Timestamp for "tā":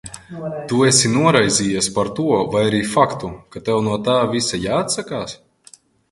4.07-4.15